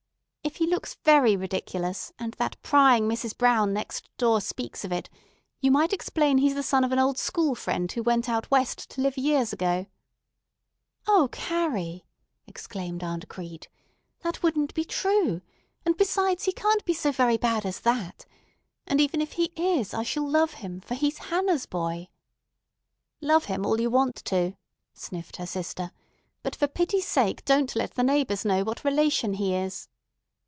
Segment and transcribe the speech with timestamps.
[0.43, 3.37] If he looks very ridiculous, and that prying Mrs.
[3.37, 5.09] Brown next door speaks of it,
[5.61, 8.89] you might explain he's the son of an old school friend who went out West
[8.89, 9.87] to live years ago——"
[11.07, 12.05] "O Carrie!"
[12.47, 13.69] exclaimed Aunt Crete,
[14.23, 15.41] "that wouldn't be true;
[15.85, 18.25] and, besides, he can't be so very bad as that.
[18.85, 22.09] And even if he is, I shall love him—for he's Hannah's boy."
[23.21, 24.57] "Love him all you want to,"
[24.93, 25.91] sniffed her sister,
[26.43, 29.87] "but for pity's sake don't let the neighbors know what relation he is."